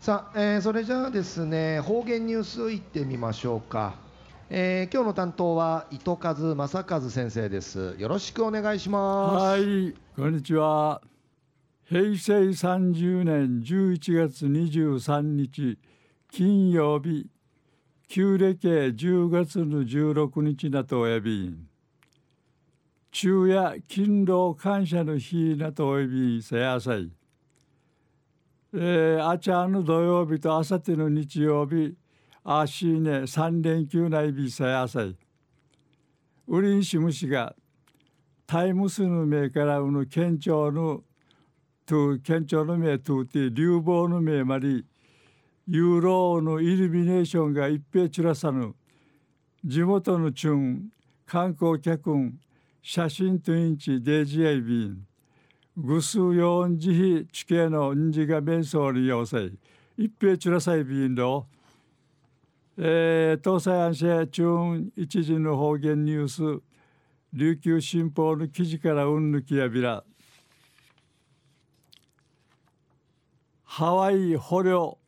[0.00, 3.96] さあ、えーそれじゃあですね方言ニュースいってみましょうか、
[4.48, 11.02] えー今日の担当は糸数正和先生ですよろしくお願いしますはい、こんにちは。
[11.84, 15.78] 平成30年11月23日
[16.32, 17.26] 金曜日、
[18.08, 21.68] 旧暦10月の16日なとおやびん。
[23.12, 27.19] 昼夜勤労感謝の日なとおやびんせやさい。
[28.72, 31.94] えー、あちゃの土曜日とあさっての日曜日、
[32.44, 35.16] あしね3連休ないびせやさい。
[36.46, 37.54] ウリンシムシが
[38.46, 41.02] タイムスの目からうぬ県庁の
[41.86, 44.84] と県庁の目とって流亡の目まで
[45.66, 48.74] ユーローのイルミネーションが一平ちらさぬ
[49.64, 50.90] 地元のチュン
[51.26, 52.38] 観光客ん
[52.82, 55.06] 写真とインチデジエイビン
[55.76, 59.52] ぐすよんじひ地形のんじが面相に要塞
[59.96, 61.46] 一平ちらさいビンの
[62.82, 66.62] えー、東西安市中一時の方言ニュース。
[67.32, 70.02] 琉球新報の記事からうんぬきやびら。
[73.64, 74.98] ハワイ捕虜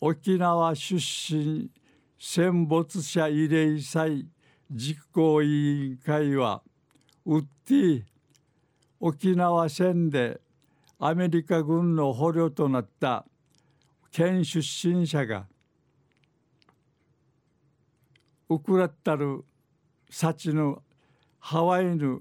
[0.00, 1.70] 沖縄出身
[2.18, 4.28] 戦没者慰霊祭
[4.70, 6.62] 実行委員会は
[7.24, 8.02] ウッディ
[9.06, 10.40] 沖縄戦で
[10.98, 13.26] アメリカ軍の捕虜となった
[14.10, 15.46] 県出身者が
[18.48, 19.44] ウクラッタル
[20.08, 20.82] サチの
[21.38, 22.18] ハワイの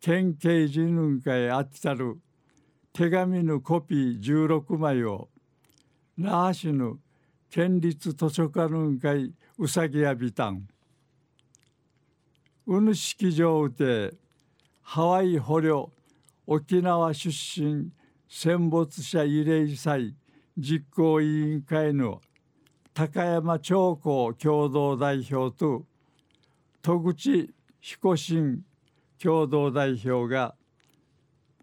[0.00, 2.18] 県警人運会あったる
[2.92, 5.28] 手紙のコピー16枚を
[6.18, 6.96] 那覇市の
[7.52, 10.66] 県立図書館運会うさぎやびたん。
[12.66, 14.12] うぬ式場で
[14.82, 15.92] ハワイ捕虜
[16.46, 17.90] 沖縄出身
[18.28, 20.14] 戦没者慰霊祭
[20.56, 22.20] 実行委員会の
[22.92, 25.86] 高山長江共同代表と
[26.82, 28.62] 戸口彦新
[29.22, 30.54] 共同代表が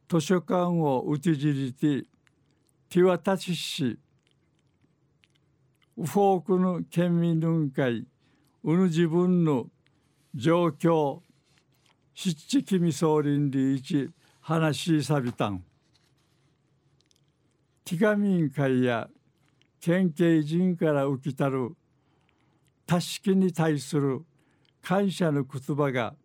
[0.09, 2.07] 図書館をうちじりて
[2.89, 3.99] 手渡しし
[5.97, 8.05] ウフォークの県民運会
[8.63, 9.67] うぬ自分の
[10.33, 11.19] 状況
[12.13, 14.09] 七君総林理一
[14.49, 15.61] 話しさびたん。
[17.83, 19.09] ティガミン会や
[19.81, 21.75] 県警人から浮きたる
[22.85, 24.23] たしきに対する
[24.81, 26.15] 感謝の言葉が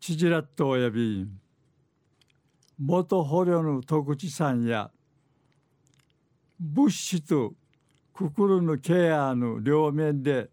[0.00, 1.28] ちじらっとおやび
[2.76, 4.90] 元捕虜の戸口さんや
[6.58, 7.52] 物資と
[8.12, 10.50] 心のケアの両面で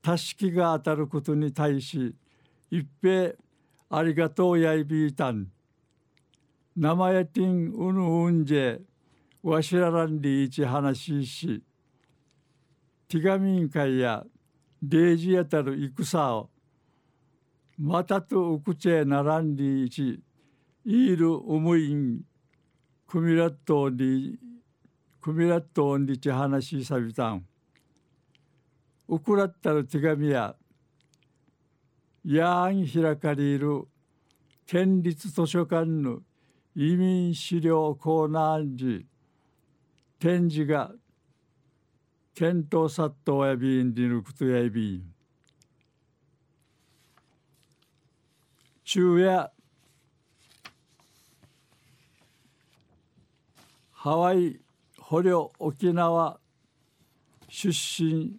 [0.00, 2.14] たしきが当たることに対し
[2.70, 3.32] 一平
[3.90, 5.48] ありがとうやいびいたん。
[6.76, 8.80] 生やてんうぬうんじえ
[9.42, 11.62] わしららんりいち話しし
[13.08, 14.24] 手紙会や
[14.82, 16.50] デージやたる戦を
[17.78, 20.20] またとうくちえならんりいち
[20.84, 22.20] いる思いん
[23.06, 24.38] くみらっとんり
[25.20, 27.46] くみらっとんりち話しさびたん。
[29.08, 30.56] うくらったる手紙や
[32.24, 33.84] やんひらかりいる
[34.66, 36.20] 県立図書館の
[36.78, 39.06] 移民資料コーナー時
[40.18, 40.92] 展示が
[42.34, 45.02] 検討殺到やびんりぬくとやびん
[48.84, 49.50] 昼夜
[53.92, 54.60] ハワイ
[54.98, 56.38] 捕虜沖縄
[57.48, 58.38] 出身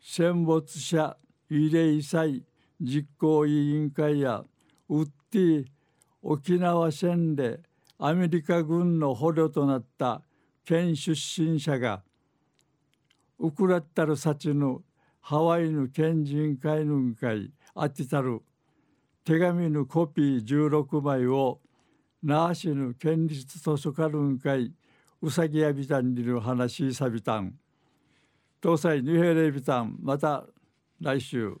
[0.00, 1.16] 戦没者
[1.50, 2.44] 慰霊祭
[2.80, 4.44] 実行委員会や
[4.88, 5.75] ウッディ
[6.28, 7.60] 沖縄戦で
[8.00, 10.22] アメリカ軍の捕虜となった
[10.64, 12.02] 県出身者が
[13.38, 14.82] ウクラッタルサチの
[15.20, 18.42] ハワイの県人会の会あってたる
[19.24, 21.60] 手紙のコピー16枚を
[22.24, 24.72] 那覇市の県立図書館の会
[25.22, 27.54] うさぎやびたんにる話さびたん。
[28.60, 29.96] 東西ニュヘレビタン。
[30.00, 30.44] また
[31.00, 31.56] 来週。